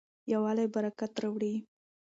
یووالی 0.31 0.67
برکت 0.73 1.13
راوړي. 1.21 1.53